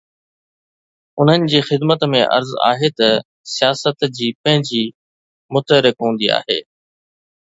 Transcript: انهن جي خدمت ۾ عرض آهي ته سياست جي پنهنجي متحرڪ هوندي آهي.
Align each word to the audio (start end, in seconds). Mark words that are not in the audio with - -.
انهن 1.23 1.43
جي 1.53 1.59
خدمت 1.67 2.05
۾ 2.13 2.21
عرض 2.37 2.53
آهي 2.69 2.89
ته 2.99 3.09
سياست 3.55 3.99
جي 4.17 4.27
پنهنجي 4.41 4.83
متحرڪ 5.55 5.95
هوندي 6.03 6.27
آهي. 6.39 6.59